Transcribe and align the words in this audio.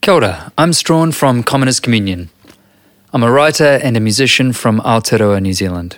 Kia 0.00 0.14
ora, 0.14 0.52
I'm 0.56 0.72
Strahan 0.72 1.10
from 1.12 1.42
Commoners 1.42 1.80
Communion. 1.80 2.30
I'm 3.12 3.24
a 3.24 3.32
writer 3.32 3.80
and 3.82 3.96
a 3.96 4.00
musician 4.00 4.52
from 4.52 4.78
Aotearoa, 4.80 5.42
New 5.42 5.52
Zealand. 5.52 5.96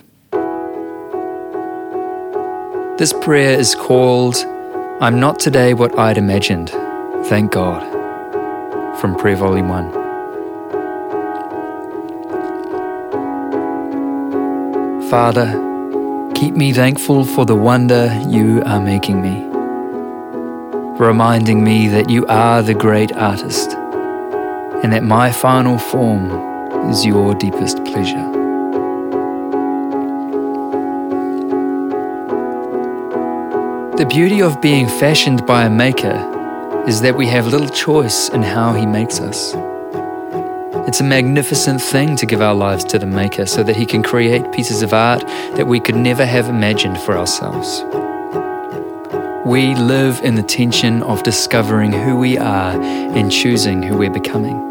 This 2.99 3.13
prayer 3.13 3.59
is 3.59 3.75
called 3.75 4.37
I'm 5.01 5.21
Not 5.21 5.39
Today 5.39 5.75
What 5.75 5.99
I'd 5.99 6.17
Imagined, 6.17 6.71
Thank 7.27 7.53
God, 7.53 7.83
from 8.99 9.17
Prayer 9.17 9.37
Volume 9.37 9.69
1. 9.69 9.93
Father, 15.11 15.53
keep 16.35 16.55
me 16.55 16.73
thankful 16.73 17.27
for 17.27 17.45
the 17.45 17.55
wonder 17.55 18.19
you 18.27 18.63
are 18.65 18.81
making 18.81 19.21
me, 19.21 19.45
reminding 20.99 21.63
me 21.63 21.87
that 21.89 22.09
you 22.09 22.25
are 22.27 22.63
the 22.63 22.75
great 22.75 23.13
artist 23.13 23.77
and 24.83 24.93
that 24.93 25.03
my 25.03 25.31
final 25.31 25.79
form 25.79 26.31
is 26.91 27.05
your 27.05 27.35
deepest 27.35 27.85
pleasure. 27.85 28.27
The 33.97 34.07
beauty 34.07 34.41
of 34.41 34.61
being 34.61 34.89
fashioned 34.89 35.47
by 35.47 35.65
a 35.65 35.71
maker 35.71 36.85
is 36.87 37.03
that 37.03 37.17
we 37.17 37.27
have 37.27 37.47
little 37.47 37.69
choice 37.69 38.31
in 38.31 38.43
how 38.43 38.73
he 38.73 38.87
makes 38.87 39.21
us. 39.21 39.55
It's 40.89 41.01
a 41.01 41.05
magnificent 41.05 41.81
thing 41.81 42.17
to 42.17 42.27
give 42.27 42.41
our 42.41 42.55
lives 42.55 42.83
to 42.87 42.99
the 42.99 43.07
Maker 43.07 43.47
so 43.47 43.63
that 43.63 43.77
He 43.77 43.87
can 43.87 44.03
create 44.03 44.51
pieces 44.51 44.83
of 44.83 44.93
art 44.93 45.21
that 45.55 45.69
we 45.69 45.79
could 45.79 45.95
never 45.95 46.27
have 46.27 46.49
imagined 46.49 46.99
for 46.99 47.17
ourselves. 47.17 47.85
We 49.47 49.75
live 49.75 50.21
in 50.23 50.35
the 50.35 50.43
tension 50.43 51.03
of 51.03 51.23
discovering 51.23 51.93
who 51.93 52.19
we 52.19 52.37
are 52.37 52.79
and 52.79 53.33
choosing 53.33 53.83
who 53.83 53.97
we're 53.97 54.11
becoming. 54.11 54.71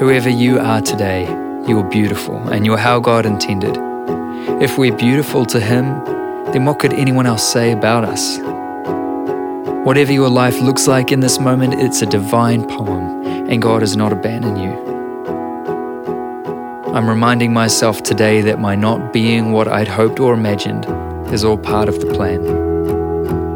Whoever 0.00 0.28
you 0.28 0.58
are 0.58 0.80
today, 0.80 1.22
you're 1.68 1.88
beautiful 1.88 2.36
and 2.48 2.66
you're 2.66 2.76
how 2.76 2.98
God 2.98 3.24
intended. 3.24 3.78
If 4.60 4.78
we're 4.78 4.96
beautiful 4.96 5.46
to 5.46 5.60
Him, 5.60 5.84
then 6.52 6.64
what 6.64 6.80
could 6.80 6.92
anyone 6.92 7.24
else 7.24 7.44
say 7.44 7.70
about 7.70 8.04
us? 8.04 8.38
Whatever 9.86 10.12
your 10.12 10.28
life 10.28 10.60
looks 10.60 10.88
like 10.88 11.12
in 11.12 11.20
this 11.20 11.38
moment, 11.38 11.74
it's 11.74 12.02
a 12.02 12.06
divine 12.06 12.66
poem 12.66 13.24
and 13.48 13.62
God 13.62 13.82
has 13.82 13.96
not 13.96 14.12
abandoned 14.12 14.60
you. 14.60 14.72
I'm 16.92 17.08
reminding 17.08 17.52
myself 17.52 18.02
today 18.02 18.40
that 18.40 18.58
my 18.58 18.74
not 18.74 19.12
being 19.12 19.52
what 19.52 19.68
I'd 19.68 19.88
hoped 19.88 20.18
or 20.18 20.34
imagined 20.34 20.84
is 21.32 21.44
all 21.44 21.56
part 21.56 21.88
of 21.88 22.00
the 22.00 22.12
plan. 22.12 22.63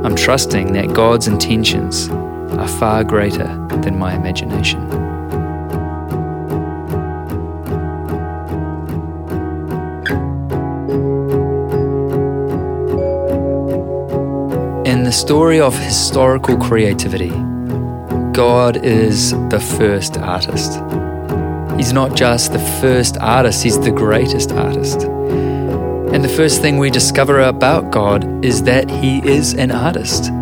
I'm 0.04 0.14
trusting 0.14 0.72
that 0.74 0.94
God's 0.94 1.26
intentions 1.26 2.08
are 2.08 2.68
far 2.68 3.02
greater 3.02 3.48
than 3.82 3.98
my 3.98 4.14
imagination. 4.14 4.80
In 14.86 15.02
the 15.02 15.12
story 15.12 15.60
of 15.60 15.76
historical 15.76 16.56
creativity, 16.56 17.30
God 18.32 18.76
is 18.84 19.32
the 19.50 19.60
first 19.78 20.16
artist. 20.16 20.80
He's 21.76 21.92
not 21.92 22.16
just 22.16 22.52
the 22.52 22.60
first 22.80 23.18
artist, 23.18 23.64
He's 23.64 23.80
the 23.80 23.90
greatest 23.90 24.52
artist. 24.52 25.06
And 26.18 26.24
the 26.24 26.36
first 26.36 26.60
thing 26.60 26.78
we 26.78 26.90
discover 26.90 27.38
about 27.42 27.92
God 27.92 28.44
is 28.44 28.64
that 28.64 28.90
He 28.90 29.24
is 29.24 29.54
an 29.54 29.70
artist. 29.70 30.32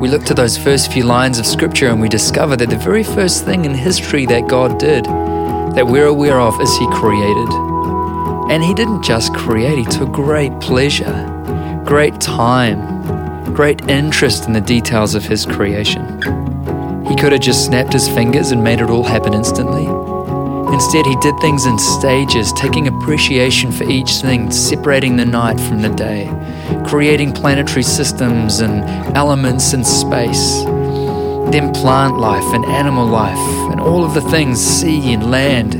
We 0.00 0.08
look 0.08 0.24
to 0.24 0.34
those 0.34 0.58
first 0.58 0.92
few 0.92 1.04
lines 1.04 1.38
of 1.38 1.46
Scripture 1.46 1.86
and 1.90 2.00
we 2.00 2.08
discover 2.08 2.56
that 2.56 2.70
the 2.70 2.76
very 2.76 3.04
first 3.04 3.44
thing 3.44 3.64
in 3.64 3.72
history 3.72 4.26
that 4.26 4.48
God 4.48 4.80
did, 4.80 5.04
that 5.04 5.86
we're 5.86 6.08
aware 6.08 6.40
of, 6.40 6.60
is 6.60 6.76
He 6.76 6.88
created. 6.88 7.48
And 8.50 8.64
He 8.64 8.74
didn't 8.74 9.04
just 9.04 9.32
create, 9.32 9.78
He 9.78 9.84
took 9.84 10.10
great 10.10 10.58
pleasure, 10.58 11.14
great 11.86 12.20
time, 12.20 13.54
great 13.54 13.88
interest 13.88 14.48
in 14.48 14.54
the 14.54 14.60
details 14.60 15.14
of 15.14 15.24
his 15.24 15.46
creation. 15.46 16.04
He 17.06 17.14
could 17.14 17.30
have 17.30 17.42
just 17.42 17.64
snapped 17.64 17.92
his 17.92 18.08
fingers 18.08 18.50
and 18.50 18.64
made 18.64 18.80
it 18.80 18.90
all 18.90 19.04
happen 19.04 19.34
instantly. 19.34 20.13
Instead, 20.74 21.06
he 21.06 21.14
did 21.20 21.38
things 21.38 21.66
in 21.66 21.78
stages, 21.78 22.52
taking 22.54 22.88
appreciation 22.88 23.70
for 23.70 23.84
each 23.84 24.14
thing, 24.14 24.50
separating 24.50 25.16
the 25.16 25.24
night 25.24 25.60
from 25.60 25.82
the 25.82 25.88
day, 25.88 26.28
creating 26.84 27.32
planetary 27.32 27.84
systems 27.84 28.58
and 28.58 28.82
elements 29.16 29.72
in 29.72 29.84
space, 29.84 30.64
then 31.52 31.72
plant 31.72 32.18
life 32.18 32.52
and 32.52 32.64
animal 32.64 33.06
life, 33.06 33.38
and 33.70 33.80
all 33.80 34.04
of 34.04 34.14
the 34.14 34.20
things, 34.32 34.60
sea 34.60 35.12
and 35.12 35.30
land. 35.30 35.74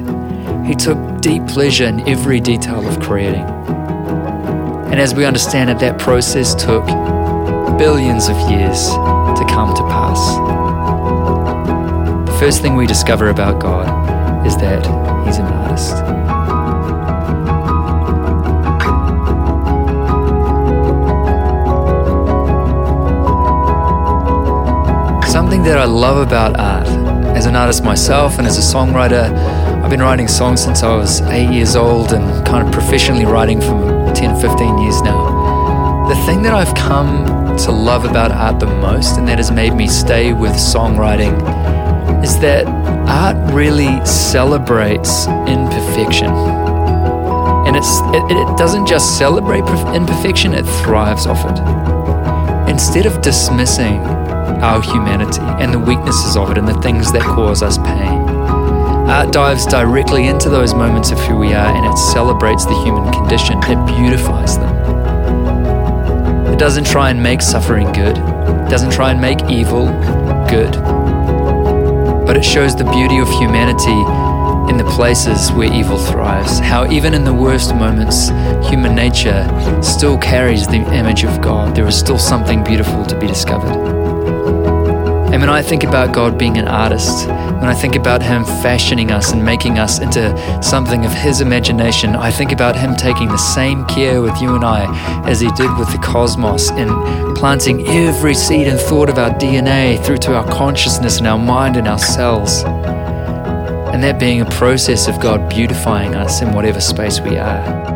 He 0.65 0.77
took 0.77 1.21
deep 1.21 1.44
pleasure 1.49 1.87
in 1.87 2.09
every 2.09 2.38
detail 2.38 2.87
of 2.87 3.00
creating. 3.00 3.43
And 3.43 5.00
as 5.00 5.12
we 5.12 5.25
understand 5.25 5.71
it, 5.71 5.81
that 5.81 5.99
process 5.99 6.55
took 6.55 6.87
billions 7.78 8.28
of 8.28 8.37
years 8.49 8.91
to 8.91 9.44
come 9.49 9.75
to 9.75 9.82
pass. 9.88 10.21
The 12.31 12.38
first 12.38 12.62
thing 12.62 12.76
we 12.76 12.87
discover 12.87 13.31
about 13.31 13.61
God 13.61 14.03
is 14.44 14.56
that 14.59 14.84
He's 15.27 15.38
an 15.38 15.47
artist. 15.47 15.97
Something 25.32 25.62
that 25.65 25.78
I 25.78 25.84
love 25.84 26.19
about 26.25 26.59
art, 26.60 26.87
as 27.37 27.47
an 27.47 27.56
artist 27.56 27.82
myself 27.82 28.38
and 28.38 28.47
as 28.47 28.59
a 28.59 28.77
songwriter, 28.77 29.32
I've 29.82 29.91
been 29.91 30.00
writing 30.00 30.28
songs 30.28 30.62
since 30.62 30.82
I 30.82 30.94
was 30.97 31.21
eight 31.22 31.50
years 31.50 31.75
old 31.75 32.12
and 32.12 32.47
kind 32.47 32.66
of 32.66 32.72
professionally 32.72 33.25
writing 33.25 33.61
for 33.61 34.12
10, 34.15 34.41
15 34.41 34.78
years 34.78 35.03
now. 35.03 36.06
The 36.09 36.15
thing 36.26 36.43
that 36.43 36.55
I've 36.55 36.75
come 36.75 37.56
to 37.56 37.72
love 37.72 38.05
about 38.05 38.31
art 38.31 38.61
the 38.61 38.66
most 38.66 39.19
and 39.19 39.26
that 39.28 39.38
has 39.38 39.50
made 39.50 39.75
me 39.75 39.88
stay 39.88 40.32
with 40.32 40.53
songwriting 40.53 41.34
is 42.22 42.38
that 42.41 42.83
art 43.08 43.36
really 43.52 44.04
celebrates 44.04 45.26
imperfection. 45.26 46.30
And 47.66 47.76
it's, 47.76 48.00
it, 48.12 48.36
it 48.36 48.58
doesn't 48.58 48.86
just 48.86 49.18
celebrate 49.18 49.64
imperfection, 49.94 50.52
it 50.52 50.64
thrives 50.82 51.26
off 51.26 51.44
it. 51.44 52.70
Instead 52.70 53.06
of 53.06 53.22
dismissing 53.22 53.98
our 54.62 54.82
humanity 54.82 55.40
and 55.40 55.72
the 55.72 55.78
weaknesses 55.78 56.36
of 56.36 56.50
it 56.50 56.58
and 56.58 56.66
the 56.66 56.80
things 56.82 57.12
that 57.12 57.22
cause 57.22 57.62
us 57.62 57.78
pain, 57.78 58.28
art 59.08 59.32
dives 59.32 59.66
directly 59.66 60.26
into 60.26 60.48
those 60.48 60.74
moments 60.74 61.10
of 61.10 61.18
who 61.20 61.36
we 61.36 61.54
are 61.54 61.74
and 61.74 61.86
it 61.86 61.96
celebrates 61.96 62.64
the 62.64 62.82
human 62.82 63.12
condition, 63.12 63.58
it 63.64 63.86
beautifies 63.86 64.58
them. 64.58 64.74
It 66.52 66.58
doesn't 66.58 66.86
try 66.86 67.10
and 67.10 67.22
make 67.22 67.42
suffering 67.42 67.92
good, 67.92 68.16
it 68.18 68.70
doesn't 68.70 68.92
try 68.92 69.10
and 69.10 69.20
make 69.20 69.42
evil 69.50 69.86
good. 70.48 71.03
But 72.34 72.44
it 72.44 72.50
shows 72.50 72.74
the 72.74 72.82
beauty 72.82 73.18
of 73.18 73.28
humanity 73.28 73.92
in 74.68 74.76
the 74.76 74.92
places 74.96 75.52
where 75.52 75.72
evil 75.72 75.96
thrives. 75.96 76.58
How, 76.58 76.90
even 76.90 77.14
in 77.14 77.22
the 77.22 77.32
worst 77.32 77.72
moments, 77.76 78.30
human 78.68 78.96
nature 78.96 79.46
still 79.80 80.18
carries 80.18 80.66
the 80.66 80.78
image 80.98 81.22
of 81.22 81.40
God. 81.40 81.76
There 81.76 81.86
is 81.86 81.96
still 81.96 82.18
something 82.18 82.64
beautiful 82.64 83.06
to 83.06 83.16
be 83.20 83.28
discovered. 83.28 83.76
And 85.32 85.40
when 85.40 85.48
I 85.48 85.62
think 85.62 85.84
about 85.84 86.12
God 86.12 86.36
being 86.36 86.58
an 86.58 86.66
artist, 86.66 87.28
when 87.64 87.75
I 87.75 87.80
think 87.80 87.97
about 87.97 88.22
Him 88.22 88.44
fashioning 88.44 89.10
us 89.10 89.32
and 89.32 89.42
making 89.42 89.78
us 89.78 89.98
into 89.98 90.36
something 90.62 91.06
of 91.06 91.12
His 91.14 91.41
imagination, 91.41 92.14
I 92.14 92.30
think 92.30 92.52
about 92.52 92.76
Him 92.76 92.94
taking 92.94 93.28
the 93.28 93.38
same 93.38 93.86
care 93.86 94.20
with 94.20 94.38
you 94.38 94.54
and 94.54 94.62
I 94.62 94.84
as 95.26 95.41
He 95.41 95.50
did 95.52 95.75
with 95.78 95.91
the 95.91 95.97
cosmos 95.97 96.70
and 96.72 97.34
planting 97.34 97.86
every 97.86 98.34
seed 98.34 98.69
and 98.69 98.78
thought 98.78 99.08
of 99.08 99.16
our 99.16 99.30
DNA 99.30 100.04
through 100.04 100.19
to 100.19 100.36
our 100.36 100.47
consciousness 100.52 101.16
and 101.16 101.26
our 101.26 101.38
mind 101.38 101.78
and 101.78 101.88
our 101.88 101.99
cells. 101.99 102.64
And 102.64 104.02
that 104.02 104.20
being 104.20 104.43
a 104.43 104.50
process 104.50 105.08
of 105.08 105.19
God 105.19 105.49
beautifying 105.49 106.14
us 106.14 106.43
in 106.43 106.52
whatever 106.52 106.82
space 106.82 107.19
we 107.19 107.38
are. 107.38 107.94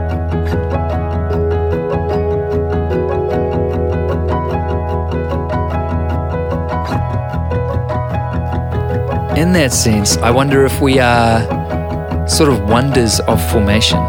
In 9.38 9.52
that 9.52 9.72
sense, 9.72 10.16
I 10.16 10.32
wonder 10.32 10.64
if 10.64 10.80
we 10.80 10.98
are 10.98 11.38
sort 12.28 12.50
of 12.50 12.60
wonders 12.68 13.20
of 13.20 13.40
formation. 13.52 14.00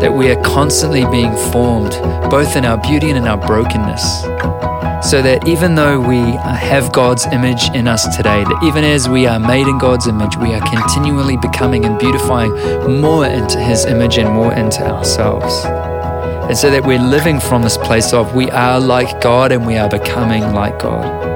That 0.00 0.12
we 0.12 0.32
are 0.32 0.42
constantly 0.42 1.04
being 1.06 1.36
formed, 1.52 1.92
both 2.28 2.56
in 2.56 2.64
our 2.64 2.76
beauty 2.76 3.08
and 3.10 3.16
in 3.16 3.28
our 3.28 3.38
brokenness. 3.38 4.22
So 5.08 5.22
that 5.22 5.46
even 5.46 5.76
though 5.76 6.00
we 6.00 6.18
have 6.18 6.92
God's 6.92 7.24
image 7.26 7.70
in 7.70 7.86
us 7.86 8.16
today, 8.16 8.42
that 8.42 8.62
even 8.64 8.82
as 8.82 9.08
we 9.08 9.28
are 9.28 9.38
made 9.38 9.68
in 9.68 9.78
God's 9.78 10.08
image, 10.08 10.36
we 10.36 10.54
are 10.54 10.60
continually 10.68 11.36
becoming 11.36 11.84
and 11.84 11.96
beautifying 11.96 12.50
more 13.00 13.26
into 13.26 13.60
His 13.60 13.84
image 13.84 14.18
and 14.18 14.34
more 14.34 14.52
into 14.52 14.84
ourselves. 14.84 15.64
And 16.48 16.58
so 16.58 16.68
that 16.68 16.84
we're 16.84 16.98
living 16.98 17.38
from 17.38 17.62
this 17.62 17.76
place 17.76 18.12
of 18.12 18.34
we 18.34 18.50
are 18.50 18.80
like 18.80 19.20
God 19.20 19.52
and 19.52 19.64
we 19.64 19.76
are 19.76 19.88
becoming 19.88 20.52
like 20.52 20.80
God. 20.80 21.29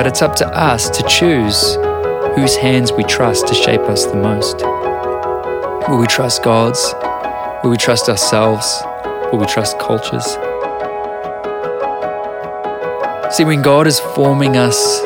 But 0.00 0.06
it's 0.06 0.22
up 0.22 0.34
to 0.34 0.48
us 0.58 0.88
to 0.88 1.02
choose 1.02 1.74
whose 2.34 2.56
hands 2.56 2.90
we 2.90 3.04
trust 3.04 3.46
to 3.46 3.52
shape 3.52 3.82
us 3.82 4.06
the 4.06 4.14
most. 4.14 4.56
Will 5.90 5.98
we 5.98 6.06
trust 6.06 6.42
God's? 6.42 6.94
Will 7.62 7.68
we 7.68 7.76
trust 7.76 8.08
ourselves? 8.08 8.82
Will 9.30 9.40
we 9.40 9.44
trust 9.44 9.78
cultures? 9.78 10.24
See, 13.36 13.44
when 13.44 13.60
God 13.60 13.86
is 13.86 14.00
forming 14.00 14.56
us, 14.56 15.02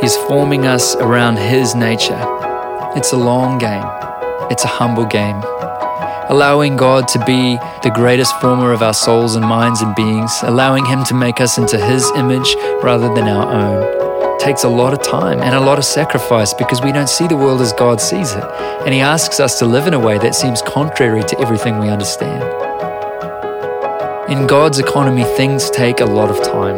He's 0.00 0.16
forming 0.28 0.68
us 0.68 0.94
around 0.94 1.36
His 1.36 1.74
nature. 1.74 2.22
It's 2.94 3.12
a 3.12 3.16
long 3.16 3.58
game, 3.58 3.82
it's 4.52 4.62
a 4.62 4.68
humble 4.68 5.06
game. 5.06 5.42
Allowing 6.30 6.76
God 6.76 7.08
to 7.08 7.18
be 7.24 7.56
the 7.82 7.90
greatest 7.92 8.40
former 8.40 8.70
of 8.70 8.82
our 8.82 8.94
souls 8.94 9.34
and 9.34 9.44
minds 9.44 9.82
and 9.82 9.96
beings, 9.96 10.32
allowing 10.44 10.84
Him 10.84 11.02
to 11.06 11.14
make 11.14 11.40
us 11.40 11.58
into 11.58 11.76
His 11.76 12.08
image 12.12 12.54
rather 12.84 13.12
than 13.12 13.26
our 13.26 13.52
own, 13.52 14.07
takes 14.38 14.64
a 14.64 14.68
lot 14.68 14.92
of 14.92 15.02
time 15.02 15.40
and 15.40 15.54
a 15.54 15.60
lot 15.60 15.78
of 15.78 15.84
sacrifice 15.84 16.54
because 16.54 16.80
we 16.80 16.92
don't 16.92 17.08
see 17.08 17.26
the 17.26 17.36
world 17.36 17.60
as 17.60 17.72
God 17.72 18.00
sees 18.00 18.32
it. 18.32 18.44
And 18.84 18.94
He 18.94 19.00
asks 19.00 19.40
us 19.40 19.58
to 19.58 19.66
live 19.66 19.86
in 19.86 19.94
a 19.94 19.98
way 19.98 20.18
that 20.18 20.34
seems 20.34 20.62
contrary 20.62 21.22
to 21.24 21.38
everything 21.40 21.78
we 21.78 21.88
understand. 21.88 22.42
In 24.30 24.46
God's 24.46 24.78
economy, 24.78 25.24
things 25.24 25.70
take 25.70 26.00
a 26.00 26.04
lot 26.04 26.30
of 26.30 26.42
time. 26.44 26.76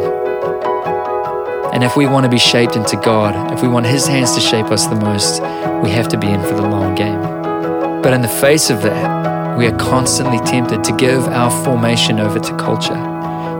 And 1.73 1.83
if 1.83 1.95
we 1.95 2.05
want 2.05 2.25
to 2.25 2.29
be 2.29 2.39
shaped 2.39 2.75
into 2.75 2.97
God, 2.97 3.53
if 3.53 3.61
we 3.61 3.67
want 3.67 3.85
His 3.85 4.07
hands 4.07 4.33
to 4.35 4.41
shape 4.41 4.67
us 4.67 4.87
the 4.87 4.95
most, 4.95 5.41
we 5.83 5.89
have 5.89 6.07
to 6.09 6.17
be 6.17 6.27
in 6.27 6.41
for 6.41 6.55
the 6.55 6.67
long 6.67 6.95
game. 6.95 7.21
But 8.01 8.13
in 8.13 8.21
the 8.21 8.27
face 8.27 8.69
of 8.69 8.81
that, 8.81 9.57
we 9.57 9.67
are 9.67 9.77
constantly 9.77 10.39
tempted 10.39 10.83
to 10.83 10.95
give 10.95 11.23
our 11.27 11.51
formation 11.63 12.19
over 12.19 12.39
to 12.39 12.57
culture. 12.57 13.10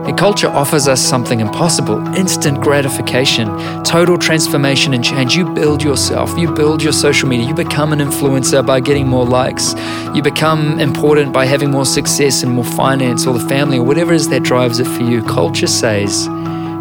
The 0.06 0.12
culture 0.14 0.48
offers 0.48 0.88
us 0.88 1.00
something 1.00 1.38
impossible 1.38 2.04
instant 2.16 2.60
gratification, 2.60 3.46
total 3.84 4.18
transformation 4.18 4.94
and 4.94 5.04
change. 5.04 5.36
You 5.36 5.48
build 5.54 5.80
yourself, 5.80 6.36
you 6.36 6.52
build 6.52 6.82
your 6.82 6.92
social 6.92 7.28
media, 7.28 7.46
you 7.46 7.54
become 7.54 7.92
an 7.92 8.00
influencer 8.00 8.66
by 8.66 8.80
getting 8.80 9.06
more 9.06 9.24
likes, 9.24 9.74
you 10.12 10.20
become 10.20 10.80
important 10.80 11.32
by 11.32 11.46
having 11.46 11.70
more 11.70 11.86
success 11.86 12.42
and 12.42 12.52
more 12.52 12.64
finance 12.64 13.28
or 13.28 13.38
the 13.38 13.48
family 13.48 13.78
or 13.78 13.84
whatever 13.84 14.12
it 14.12 14.16
is 14.16 14.28
that 14.30 14.42
drives 14.42 14.80
it 14.80 14.88
for 14.88 15.04
you. 15.04 15.22
Culture 15.22 15.68
says 15.68 16.26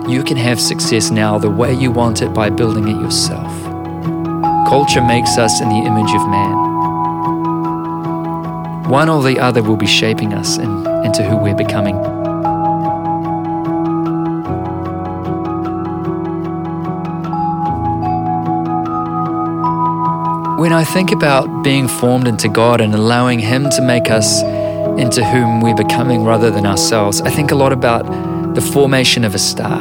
you 0.09 0.23
can 0.23 0.35
have 0.35 0.59
success 0.59 1.11
now 1.11 1.37
the 1.37 1.49
way 1.49 1.71
you 1.73 1.91
want 1.91 2.23
it 2.23 2.33
by 2.33 2.49
building 2.49 2.87
it 2.87 2.99
yourself. 2.99 3.51
Culture 4.67 5.01
makes 5.01 5.37
us 5.37 5.61
in 5.61 5.69
the 5.69 5.75
image 5.75 6.09
of 6.15 6.27
man. 6.27 6.71
One 8.89 9.09
or 9.09 9.21
the 9.21 9.39
other 9.39 9.61
will 9.61 9.77
be 9.77 9.85
shaping 9.85 10.33
us 10.33 10.57
in, 10.57 10.87
into 11.05 11.21
who 11.23 11.37
we're 11.37 11.55
becoming. 11.55 12.20
When 20.61 20.73
I 20.73 20.83
think 20.83 21.11
about 21.11 21.63
being 21.63 21.87
formed 21.87 22.27
into 22.27 22.47
God 22.47 22.81
and 22.81 22.93
allowing 22.93 23.39
Him 23.39 23.67
to 23.71 23.81
make 23.81 24.11
us 24.11 24.43
into 25.01 25.25
whom 25.25 25.59
we're 25.59 25.73
becoming 25.73 26.23
rather 26.23 26.51
than 26.51 26.67
ourselves, 26.67 27.19
I 27.19 27.31
think 27.31 27.49
a 27.49 27.55
lot 27.55 27.73
about 27.73 28.03
the 28.53 28.61
formation 28.61 29.23
of 29.23 29.33
a 29.33 29.39
star 29.39 29.79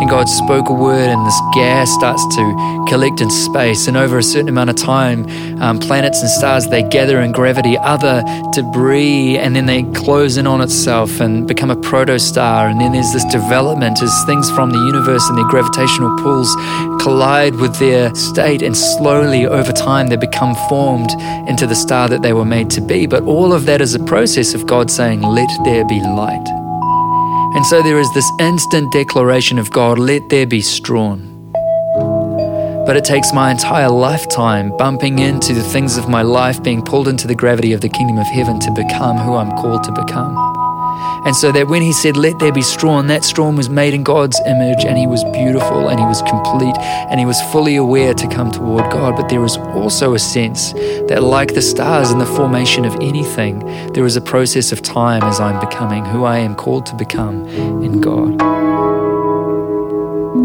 and 0.00 0.10
God 0.10 0.28
spoke 0.28 0.68
a 0.68 0.72
word, 0.72 1.08
and 1.08 1.26
this 1.26 1.40
gas 1.54 1.90
starts 1.92 2.24
to 2.36 2.84
collect 2.88 3.20
in 3.20 3.30
space. 3.30 3.86
And 3.86 3.96
over 3.96 4.18
a 4.18 4.22
certain 4.22 4.48
amount 4.48 4.70
of 4.70 4.76
time, 4.76 5.26
um, 5.62 5.78
planets 5.78 6.20
and 6.20 6.30
stars 6.30 6.68
they 6.68 6.82
gather 6.82 7.20
in 7.20 7.32
gravity, 7.32 7.78
other 7.78 8.22
debris, 8.52 9.38
and 9.38 9.54
then 9.54 9.66
they 9.66 9.82
close 10.04 10.36
in 10.36 10.46
on 10.46 10.60
itself 10.60 11.20
and 11.20 11.46
become 11.46 11.70
a 11.70 11.76
protostar. 11.76 12.70
And 12.70 12.80
then 12.80 12.92
there's 12.92 13.12
this 13.12 13.24
development 13.26 14.02
as 14.02 14.24
things 14.24 14.50
from 14.50 14.70
the 14.70 14.78
universe 14.78 15.28
and 15.28 15.38
their 15.38 15.48
gravitational 15.48 16.16
pulls 16.18 16.54
collide 17.02 17.54
with 17.56 17.78
their 17.78 18.14
state, 18.14 18.62
and 18.62 18.76
slowly 18.76 19.46
over 19.46 19.72
time 19.72 20.08
they 20.08 20.16
become 20.16 20.54
formed 20.68 21.10
into 21.48 21.66
the 21.66 21.74
star 21.74 22.08
that 22.08 22.22
they 22.22 22.32
were 22.32 22.44
made 22.44 22.70
to 22.70 22.80
be. 22.80 23.06
But 23.06 23.22
all 23.24 23.52
of 23.52 23.66
that 23.66 23.80
is 23.80 23.94
a 23.94 24.02
process 24.04 24.54
of 24.54 24.66
God 24.66 24.90
saying, 24.90 25.22
"Let 25.22 25.48
there 25.64 25.84
be 25.84 26.00
light." 26.00 26.63
And 27.54 27.64
so 27.64 27.82
there 27.82 28.00
is 28.00 28.12
this 28.12 28.28
instant 28.40 28.92
declaration 28.92 29.58
of 29.58 29.70
God, 29.70 29.98
let 29.98 30.28
there 30.28 30.46
be 30.46 30.60
Strahan. 30.60 31.52
But 32.84 32.96
it 32.96 33.04
takes 33.04 33.32
my 33.32 33.50
entire 33.50 33.88
lifetime 33.88 34.76
bumping 34.76 35.20
into 35.20 35.54
the 35.54 35.62
things 35.62 35.96
of 35.96 36.08
my 36.08 36.22
life, 36.22 36.62
being 36.62 36.82
pulled 36.82 37.08
into 37.08 37.26
the 37.26 37.34
gravity 37.34 37.72
of 37.72 37.80
the 37.80 37.88
kingdom 37.88 38.18
of 38.18 38.26
heaven 38.26 38.58
to 38.60 38.70
become 38.72 39.16
who 39.18 39.36
I'm 39.36 39.52
called 39.52 39.84
to 39.84 39.92
become. 39.92 40.53
And 41.24 41.34
so 41.34 41.52
that 41.52 41.68
when 41.68 41.82
he 41.82 41.92
said, 41.92 42.16
Let 42.16 42.38
there 42.38 42.52
be 42.52 42.62
Strahan, 42.62 43.06
that 43.06 43.24
Strahan 43.24 43.56
was 43.56 43.68
made 43.68 43.94
in 43.94 44.02
God's 44.02 44.40
image 44.46 44.84
and 44.84 44.98
he 44.98 45.06
was 45.06 45.24
beautiful 45.24 45.88
and 45.88 45.98
he 45.98 46.06
was 46.06 46.20
complete 46.22 46.76
and 46.78 47.18
he 47.18 47.26
was 47.26 47.40
fully 47.52 47.76
aware 47.76 48.14
to 48.14 48.28
come 48.28 48.50
toward 48.50 48.90
God. 48.92 49.16
But 49.16 49.28
there 49.28 49.44
is 49.44 49.56
also 49.56 50.14
a 50.14 50.18
sense 50.18 50.72
that, 51.08 51.22
like 51.22 51.54
the 51.54 51.62
stars 51.62 52.10
in 52.10 52.18
the 52.18 52.26
formation 52.26 52.84
of 52.84 52.94
anything, 52.96 53.60
there 53.92 54.04
is 54.04 54.16
a 54.16 54.20
process 54.20 54.72
of 54.72 54.82
time 54.82 55.22
as 55.22 55.40
I'm 55.40 55.60
becoming 55.60 56.04
who 56.04 56.24
I 56.24 56.38
am 56.38 56.54
called 56.54 56.86
to 56.86 56.94
become 56.94 57.46
in 57.82 58.00
God. 58.00 58.40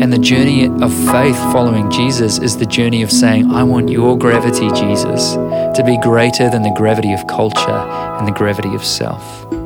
And 0.01 0.13
the 0.13 0.17
journey 0.17 0.67
of 0.67 0.93
faith 1.11 1.35
following 1.51 1.91
Jesus 1.91 2.39
is 2.39 2.55
the 2.57 2.65
journey 2.65 3.01
of 3.01 3.11
saying, 3.11 3.51
I 3.51 3.63
want 3.63 3.89
your 3.89 4.17
gravity, 4.17 4.69
Jesus, 4.69 5.33
to 5.33 5.83
be 5.85 5.97
greater 5.97 6.49
than 6.49 6.61
the 6.61 6.73
gravity 6.77 7.11
of 7.11 7.27
culture 7.27 7.69
and 7.69 8.25
the 8.25 8.31
gravity 8.31 8.73
of 8.75 8.85
self 8.85 9.58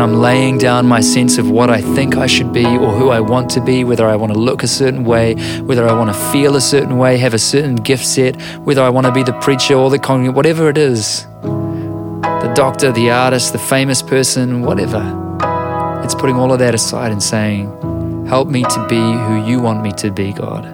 I'm 0.00 0.20
laying 0.20 0.58
down 0.58 0.86
my 0.86 1.00
sense 1.00 1.38
of 1.38 1.50
what 1.50 1.70
I 1.70 1.80
think 1.80 2.16
I 2.16 2.26
should 2.26 2.52
be 2.52 2.64
or 2.64 2.92
who 2.92 3.10
I 3.10 3.20
want 3.20 3.50
to 3.50 3.60
be, 3.60 3.84
whether 3.84 4.06
I 4.06 4.16
want 4.16 4.32
to 4.32 4.38
look 4.38 4.62
a 4.62 4.66
certain 4.66 5.04
way, 5.04 5.34
whether 5.60 5.88
I 5.88 5.92
want 5.92 6.14
to 6.14 6.32
feel 6.32 6.56
a 6.56 6.60
certain 6.60 6.96
way, 6.98 7.18
have 7.18 7.34
a 7.34 7.38
certain 7.38 7.76
gift 7.76 8.06
set, 8.06 8.40
whether 8.64 8.82
I 8.82 8.88
want 8.88 9.06
to 9.06 9.12
be 9.12 9.22
the 9.22 9.32
preacher 9.40 9.74
or 9.74 9.90
the 9.90 9.98
congregant, 9.98 10.36
whatever 10.36 10.68
it 10.68 10.78
is, 10.78 11.24
the 11.42 12.52
doctor, 12.54 12.92
the 12.92 13.10
artist, 13.10 13.52
the 13.52 13.58
famous 13.58 14.02
person, 14.02 14.62
whatever. 14.62 15.02
It's 16.04 16.14
putting 16.14 16.36
all 16.36 16.52
of 16.52 16.58
that 16.60 16.74
aside 16.74 17.12
and 17.12 17.22
saying, 17.22 17.66
Help 18.26 18.48
me 18.48 18.62
to 18.62 18.86
be 18.88 18.96
who 18.96 19.44
you 19.44 19.60
want 19.60 19.82
me 19.82 19.92
to 19.92 20.10
be, 20.10 20.32
God, 20.32 20.64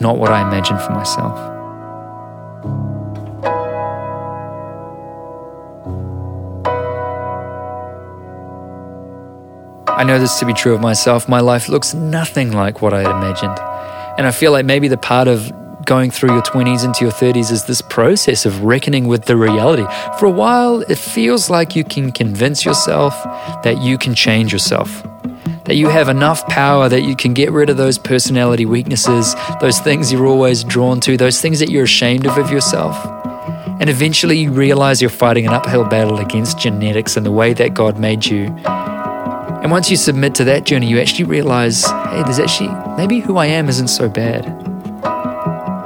not 0.00 0.16
what 0.16 0.30
I 0.30 0.40
imagine 0.40 0.78
for 0.78 0.90
myself. 0.92 1.51
I 9.94 10.04
know 10.04 10.18
this 10.18 10.38
to 10.38 10.46
be 10.46 10.54
true 10.54 10.74
of 10.74 10.80
myself. 10.80 11.28
My 11.28 11.40
life 11.40 11.68
looks 11.68 11.92
nothing 11.92 12.52
like 12.52 12.80
what 12.80 12.94
I 12.94 13.02
had 13.02 13.10
imagined. 13.10 13.58
And 14.16 14.26
I 14.26 14.30
feel 14.30 14.50
like 14.50 14.64
maybe 14.64 14.88
the 14.88 14.96
part 14.96 15.28
of 15.28 15.52
going 15.84 16.10
through 16.10 16.32
your 16.32 16.42
20s 16.42 16.84
into 16.84 17.04
your 17.04 17.12
30s 17.12 17.52
is 17.52 17.66
this 17.66 17.82
process 17.82 18.46
of 18.46 18.64
reckoning 18.64 19.06
with 19.06 19.26
the 19.26 19.36
reality. 19.36 19.84
For 20.18 20.26
a 20.26 20.30
while, 20.30 20.80
it 20.80 20.96
feels 20.96 21.50
like 21.50 21.76
you 21.76 21.84
can 21.84 22.10
convince 22.10 22.64
yourself 22.64 23.12
that 23.64 23.82
you 23.82 23.98
can 23.98 24.14
change 24.14 24.52
yourself. 24.52 25.02
That 25.64 25.76
you 25.76 25.88
have 25.88 26.08
enough 26.08 26.46
power 26.48 26.88
that 26.88 27.02
you 27.02 27.14
can 27.14 27.34
get 27.34 27.52
rid 27.52 27.68
of 27.68 27.76
those 27.76 27.98
personality 27.98 28.64
weaknesses, 28.64 29.34
those 29.60 29.78
things 29.78 30.10
you're 30.10 30.26
always 30.26 30.64
drawn 30.64 31.00
to, 31.00 31.16
those 31.16 31.40
things 31.40 31.60
that 31.60 31.70
you're 31.70 31.84
ashamed 31.84 32.26
of 32.26 32.38
of 32.38 32.50
yourself. 32.50 32.96
And 33.80 33.90
eventually 33.90 34.38
you 34.38 34.52
realize 34.52 35.00
you're 35.00 35.10
fighting 35.10 35.46
an 35.46 35.52
uphill 35.52 35.84
battle 35.84 36.18
against 36.18 36.58
genetics 36.58 37.16
and 37.16 37.26
the 37.26 37.32
way 37.32 37.52
that 37.54 37.74
God 37.74 37.98
made 37.98 38.24
you 38.24 38.46
and 39.62 39.70
once 39.70 39.88
you 39.88 39.96
submit 39.96 40.34
to 40.34 40.44
that 40.44 40.64
journey, 40.64 40.88
you 40.88 40.98
actually 40.98 41.22
realize, 41.24 41.84
hey, 41.84 42.24
there's 42.24 42.40
actually, 42.40 42.70
maybe 42.96 43.20
who 43.20 43.36
I 43.36 43.46
am 43.46 43.68
isn't 43.68 43.88
so 43.88 44.08
bad. 44.08 44.44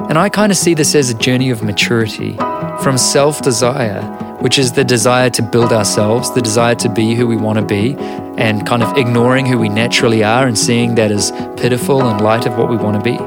And 0.09 0.17
I 0.17 0.31
kind 0.31 0.51
of 0.51 0.57
see 0.57 0.73
this 0.73 0.95
as 0.95 1.11
a 1.11 1.15
journey 1.15 1.51
of 1.51 1.63
maturity 1.63 2.37
from 2.83 2.97
self 2.97 3.43
desire, 3.43 4.01
which 4.41 4.59
is 4.59 4.73
the 4.73 4.83
desire 4.83 5.29
to 5.29 5.43
build 5.43 5.75
ourselves, 5.75 6.33
the 6.35 6.41
desire 6.41 6.75
to 6.77 6.89
be 6.89 7.15
who 7.15 7.27
we 7.27 7.37
want 7.37 7.59
to 7.59 7.65
be, 7.67 7.97
and 8.39 8.67
kind 8.67 8.83
of 8.83 8.97
ignoring 8.97 9.45
who 9.45 9.59
we 9.59 9.69
naturally 9.69 10.25
are 10.25 10.47
and 10.47 10.57
seeing 10.57 10.95
that 10.95 11.13
as 11.13 11.31
pitiful 11.61 12.01
in 12.09 12.17
light 12.25 12.47
of 12.47 12.57
what 12.57 12.71
we 12.71 12.77
want 12.79 12.97
to 12.97 13.05
be. 13.05 13.19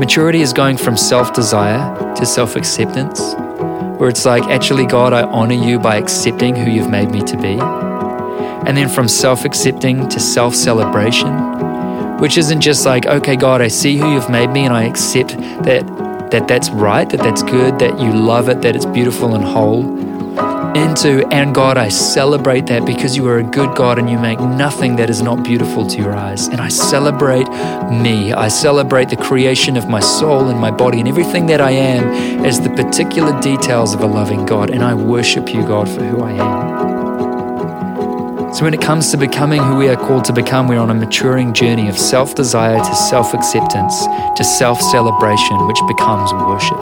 Maturity 0.00 0.40
is 0.40 0.54
going 0.54 0.78
from 0.78 0.96
self 0.96 1.34
desire 1.34 2.14
to 2.14 2.24
self 2.24 2.56
acceptance, 2.56 3.34
where 3.98 4.08
it's 4.08 4.24
like, 4.24 4.44
actually, 4.44 4.86
God, 4.86 5.12
I 5.12 5.24
honor 5.24 5.52
you 5.52 5.78
by 5.78 5.96
accepting 5.96 6.56
who 6.56 6.70
you've 6.70 6.88
made 6.88 7.10
me 7.10 7.20
to 7.24 7.36
be. 7.36 7.95
And 8.66 8.76
then 8.76 8.88
from 8.88 9.06
self 9.06 9.44
accepting 9.44 10.08
to 10.08 10.18
self 10.18 10.54
celebration, 10.54 11.30
which 12.18 12.36
isn't 12.36 12.60
just 12.60 12.84
like, 12.84 13.06
okay, 13.06 13.36
God, 13.36 13.60
I 13.60 13.68
see 13.68 13.96
who 13.96 14.12
you've 14.12 14.28
made 14.28 14.50
me 14.50 14.64
and 14.64 14.74
I 14.74 14.84
accept 14.84 15.30
that, 15.64 15.86
that 16.30 16.48
that's 16.48 16.70
right, 16.70 17.08
that 17.08 17.20
that's 17.20 17.42
good, 17.42 17.78
that 17.78 18.00
you 18.00 18.12
love 18.12 18.48
it, 18.48 18.62
that 18.62 18.74
it's 18.74 18.86
beautiful 18.86 19.34
and 19.34 19.44
whole. 19.44 20.06
Into, 20.76 21.26
and 21.28 21.54
God, 21.54 21.78
I 21.78 21.88
celebrate 21.88 22.66
that 22.66 22.84
because 22.84 23.16
you 23.16 23.26
are 23.28 23.38
a 23.38 23.42
good 23.42 23.74
God 23.74 23.98
and 23.98 24.10
you 24.10 24.18
make 24.18 24.38
nothing 24.38 24.96
that 24.96 25.08
is 25.08 25.22
not 25.22 25.42
beautiful 25.42 25.86
to 25.86 25.96
your 25.96 26.14
eyes. 26.14 26.48
And 26.48 26.60
I 26.60 26.68
celebrate 26.68 27.48
me. 27.90 28.34
I 28.34 28.48
celebrate 28.48 29.08
the 29.08 29.16
creation 29.16 29.78
of 29.78 29.88
my 29.88 30.00
soul 30.00 30.48
and 30.48 30.60
my 30.60 30.70
body 30.70 30.98
and 30.98 31.08
everything 31.08 31.46
that 31.46 31.62
I 31.62 31.70
am 31.70 32.44
as 32.44 32.60
the 32.60 32.68
particular 32.70 33.40
details 33.40 33.94
of 33.94 34.00
a 34.00 34.06
loving 34.06 34.44
God. 34.44 34.68
And 34.68 34.82
I 34.82 34.92
worship 34.92 35.48
you, 35.54 35.62
God, 35.62 35.88
for 35.88 36.02
who 36.02 36.22
I 36.22 36.32
am. 36.32 36.75
So, 38.56 38.64
when 38.64 38.72
it 38.72 38.80
comes 38.80 39.10
to 39.10 39.18
becoming 39.18 39.62
who 39.62 39.76
we 39.76 39.90
are 39.90 39.96
called 39.96 40.24
to 40.24 40.32
become, 40.32 40.66
we're 40.66 40.80
on 40.80 40.88
a 40.88 40.94
maturing 40.94 41.52
journey 41.52 41.90
of 41.90 41.98
self 41.98 42.34
desire 42.34 42.78
to 42.78 42.94
self 42.94 43.34
acceptance 43.34 44.06
to 44.34 44.44
self 44.44 44.80
celebration, 44.80 45.66
which 45.66 45.78
becomes 45.86 46.32
worship. 46.32 46.78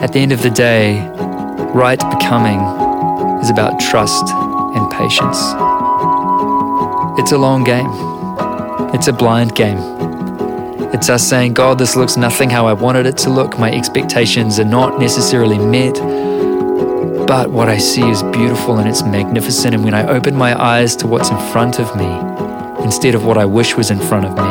At 0.00 0.14
the 0.14 0.20
end 0.20 0.32
of 0.32 0.40
the 0.40 0.48
day, 0.48 1.06
right 1.74 2.00
becoming 2.18 2.60
is 3.42 3.50
about 3.50 3.78
trust 3.78 4.24
and 4.30 4.90
patience. 4.92 5.36
It's 7.20 7.32
a 7.32 7.38
long 7.38 7.64
game, 7.64 7.90
it's 8.94 9.08
a 9.08 9.12
blind 9.12 9.54
game. 9.54 9.95
It's 10.92 11.10
us 11.10 11.28
saying, 11.28 11.54
God, 11.54 11.78
this 11.78 11.96
looks 11.96 12.16
nothing 12.16 12.48
how 12.48 12.68
I 12.68 12.72
wanted 12.72 13.06
it 13.06 13.16
to 13.18 13.30
look. 13.30 13.58
My 13.58 13.72
expectations 13.72 14.60
are 14.60 14.64
not 14.64 15.00
necessarily 15.00 15.58
met. 15.58 15.94
But 17.26 17.50
what 17.50 17.68
I 17.68 17.76
see 17.76 18.08
is 18.08 18.22
beautiful 18.22 18.78
and 18.78 18.88
it's 18.88 19.02
magnificent. 19.02 19.74
And 19.74 19.84
when 19.84 19.94
I 19.94 20.06
open 20.06 20.36
my 20.36 20.58
eyes 20.58 20.94
to 20.96 21.08
what's 21.08 21.28
in 21.28 21.38
front 21.50 21.80
of 21.80 21.96
me, 21.96 22.84
instead 22.84 23.16
of 23.16 23.24
what 23.24 23.36
I 23.36 23.44
wish 23.44 23.76
was 23.76 23.90
in 23.90 23.98
front 23.98 24.26
of 24.26 24.36
me, 24.36 24.44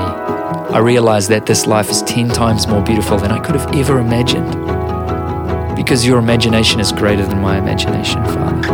I 0.75 0.79
realize 0.79 1.29
that 1.29 1.45
this 1.45 1.65
life 1.67 1.89
is 1.89 2.01
10 2.03 2.27
times 2.29 2.67
more 2.67 2.83
beautiful 2.83 3.17
than 3.17 3.31
I 3.31 3.39
could 3.39 3.55
have 3.55 3.73
ever 3.73 3.99
imagined. 3.99 4.51
Because 5.73 6.05
your 6.05 6.19
imagination 6.19 6.81
is 6.81 6.91
greater 6.91 7.25
than 7.25 7.39
my 7.39 7.57
imagination, 7.57 8.23
Father. 8.25 8.73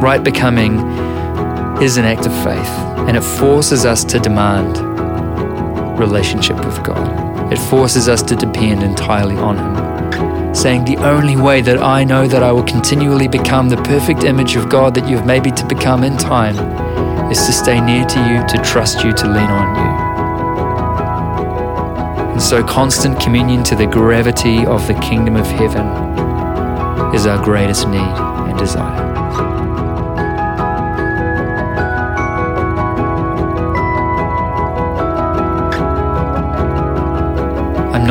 Right 0.00 0.24
becoming 0.24 0.78
is 1.82 1.98
an 1.98 2.06
act 2.06 2.24
of 2.24 2.32
faith, 2.42 2.70
and 3.06 3.18
it 3.18 3.22
forces 3.22 3.84
us 3.84 4.02
to 4.04 4.18
demand 4.18 4.93
relationship 5.98 6.56
with 6.64 6.82
God. 6.84 7.52
It 7.52 7.58
forces 7.58 8.08
us 8.08 8.22
to 8.22 8.36
depend 8.36 8.82
entirely 8.82 9.36
on 9.36 9.56
Him, 9.58 10.54
saying, 10.54 10.84
The 10.84 10.96
only 10.98 11.36
way 11.36 11.60
that 11.62 11.82
I 11.82 12.04
know 12.04 12.26
that 12.26 12.42
I 12.42 12.52
will 12.52 12.64
continually 12.64 13.28
become 13.28 13.68
the 13.68 13.76
perfect 13.78 14.24
image 14.24 14.56
of 14.56 14.68
God 14.68 14.94
that 14.94 15.08
you've 15.08 15.26
made 15.26 15.44
me 15.44 15.50
to 15.52 15.66
become 15.66 16.04
in 16.04 16.16
time 16.16 16.56
is 17.30 17.46
to 17.46 17.52
stay 17.52 17.80
near 17.80 18.04
to 18.04 18.18
you, 18.28 18.46
to 18.48 18.62
trust 18.64 19.04
you, 19.04 19.12
to 19.12 19.26
lean 19.26 19.50
on 19.50 19.76
you. 19.76 20.04
And 22.32 22.42
so, 22.42 22.64
constant 22.64 23.20
communion 23.20 23.62
to 23.64 23.76
the 23.76 23.86
gravity 23.86 24.66
of 24.66 24.86
the 24.88 24.94
kingdom 24.94 25.36
of 25.36 25.46
heaven 25.46 25.86
is 27.14 27.26
our 27.26 27.42
greatest 27.42 27.88
need 27.88 28.00
and 28.00 28.58
desire. 28.58 29.13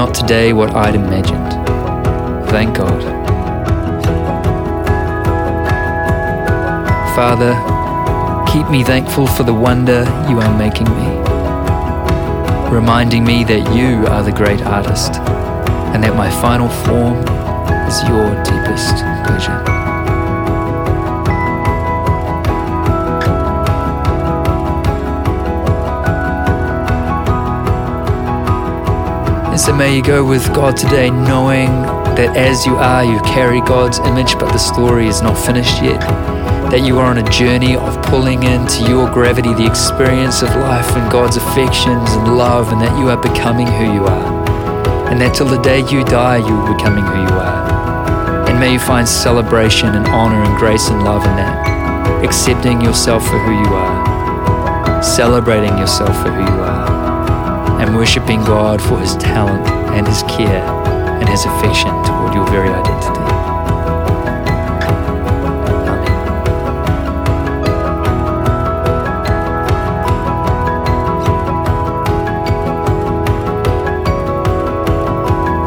Not 0.05 0.13
today 0.13 0.51
what 0.51 0.75
I'd 0.75 0.95
imagined. 0.95 1.49
Thank 2.49 2.75
God. 2.75 3.01
Father, 7.15 7.53
keep 8.51 8.69
me 8.69 8.83
thankful 8.83 9.27
for 9.27 9.43
the 9.43 9.53
wonder 9.53 10.01
you 10.29 10.41
are 10.41 10.57
making 10.57 10.89
me, 10.89 11.07
reminding 12.69 13.23
me 13.23 13.45
that 13.45 13.63
you 13.73 14.05
are 14.07 14.23
the 14.23 14.33
great 14.33 14.61
artist 14.63 15.13
and 15.93 16.03
that 16.03 16.17
my 16.17 16.29
final 16.41 16.67
form 16.67 17.15
is 17.87 18.03
your 18.09 18.27
deepest 18.43 18.97
pleasure. 19.25 19.72
May 29.77 29.95
you 29.95 30.03
go 30.03 30.23
with 30.25 30.45
God 30.53 30.77
today, 30.77 31.09
knowing 31.09 31.69
that 32.15 32.35
as 32.37 32.65
you 32.65 32.75
are, 32.75 33.03
you 33.03 33.19
carry 33.21 33.61
God's 33.61 33.97
image, 33.99 34.33
but 34.37 34.51
the 34.51 34.57
story 34.57 35.07
is 35.07 35.21
not 35.21 35.37
finished 35.37 35.81
yet. 35.81 35.99
That 36.69 36.81
you 36.85 36.99
are 36.99 37.05
on 37.05 37.17
a 37.17 37.29
journey 37.29 37.75
of 37.75 38.01
pulling 38.03 38.43
into 38.43 38.83
your 38.89 39.09
gravity 39.09 39.53
the 39.53 39.65
experience 39.65 40.41
of 40.41 40.49
life 40.49 40.89
and 40.95 41.11
God's 41.11 41.37
affections 41.37 42.11
and 42.11 42.37
love, 42.37 42.71
and 42.71 42.81
that 42.81 42.97
you 42.99 43.09
are 43.09 43.21
becoming 43.21 43.67
who 43.67 43.93
you 43.93 44.05
are. 44.05 45.09
And 45.09 45.19
that 45.21 45.33
till 45.35 45.47
the 45.47 45.61
day 45.61 45.79
you 45.89 46.03
die, 46.03 46.37
you 46.37 46.53
are 46.53 46.75
becoming 46.75 47.05
who 47.05 47.21
you 47.21 47.37
are. 47.39 48.49
And 48.49 48.59
may 48.59 48.73
you 48.73 48.79
find 48.79 49.07
celebration 49.07 49.89
and 49.89 50.05
honor 50.07 50.43
and 50.43 50.57
grace 50.57 50.89
and 50.89 51.03
love 51.03 51.25
in 51.25 51.35
that. 51.37 52.23
Accepting 52.23 52.81
yourself 52.81 53.23
for 53.23 53.39
who 53.39 53.51
you 53.51 53.73
are, 53.73 55.03
celebrating 55.03 55.77
yourself 55.77 56.15
for 56.21 56.29
who 56.29 56.41
you 56.41 56.61
are 56.61 57.02
and 57.83 57.95
worshipping 57.97 58.41
God 58.45 58.81
for 58.81 58.97
his 58.97 59.17
talent 59.17 59.67
and 59.93 60.07
his 60.07 60.23
care 60.23 60.63
and 61.19 61.27
his 61.27 61.43
affection 61.43 61.89
toward 62.05 62.33
your 62.33 62.47
very 62.47 62.69
identity. 62.69 63.19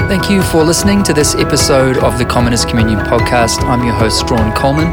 Thank 0.08 0.30
you 0.30 0.40
for 0.42 0.64
listening 0.64 1.02
to 1.04 1.12
this 1.12 1.34
episode 1.34 1.98
of 1.98 2.16
the 2.16 2.24
Commoners 2.24 2.64
Communion 2.64 3.00
podcast. 3.00 3.60
I'm 3.64 3.84
your 3.84 3.92
host, 3.92 4.20
Strahan 4.20 4.56
Coleman. 4.56 4.88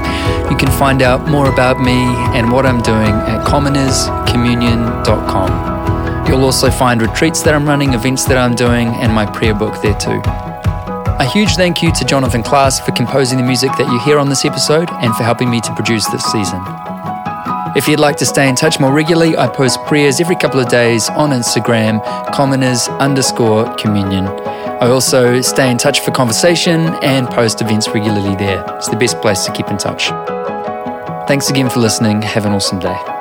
You 0.51 0.57
can 0.57 0.69
find 0.77 1.01
out 1.01 1.29
more 1.29 1.47
about 1.47 1.79
me 1.79 2.03
and 2.37 2.51
what 2.51 2.65
I'm 2.65 2.81
doing 2.81 3.13
at 3.13 3.45
commonerscommunion.com. 3.47 5.72
You'll 6.27 6.43
also 6.43 6.71
find 6.71 7.01
retreats 7.01 7.41
that 7.43 7.53
I'm 7.53 7.65
running, 7.65 7.93
events 7.93 8.25
that 8.25 8.37
I'm 8.37 8.55
doing, 8.55 8.87
and 8.87 9.13
my 9.13 9.25
prayer 9.25 9.53
book 9.53 9.81
there 9.81 9.97
too. 9.97 10.21
A 11.19 11.25
huge 11.25 11.55
thank 11.55 11.81
you 11.83 11.91
to 11.93 12.05
Jonathan 12.05 12.43
Class 12.43 12.79
for 12.79 12.91
composing 12.91 13.37
the 13.37 13.43
music 13.43 13.71
that 13.77 13.87
you 13.87 13.99
hear 13.99 14.17
on 14.17 14.29
this 14.29 14.45
episode 14.45 14.89
and 14.91 15.15
for 15.15 15.23
helping 15.23 15.49
me 15.49 15.61
to 15.61 15.73
produce 15.75 16.05
this 16.07 16.23
season. 16.25 16.59
If 17.75 17.87
you'd 17.87 17.99
like 17.99 18.17
to 18.17 18.25
stay 18.25 18.49
in 18.49 18.55
touch 18.55 18.79
more 18.79 18.93
regularly, 18.93 19.37
I 19.37 19.47
post 19.47 19.79
prayers 19.85 20.19
every 20.19 20.35
couple 20.35 20.59
of 20.59 20.69
days 20.69 21.09
on 21.09 21.31
Instagram, 21.31 22.03
commoners 22.31 22.87
underscore 22.99 23.73
communion. 23.75 24.27
I 24.27 24.89
also 24.89 25.41
stay 25.41 25.71
in 25.71 25.77
touch 25.77 26.01
for 26.01 26.11
conversation 26.11 26.95
and 27.01 27.27
post 27.29 27.61
events 27.61 27.87
regularly 27.89 28.35
there. 28.35 28.63
It's 28.75 28.89
the 28.89 28.97
best 28.97 29.21
place 29.21 29.45
to 29.45 29.51
keep 29.53 29.69
in 29.69 29.77
touch. 29.77 30.09
Thanks 31.27 31.49
again 31.49 31.69
for 31.69 31.79
listening. 31.79 32.21
Have 32.21 32.45
an 32.45 32.51
awesome 32.51 32.79
day. 32.79 33.12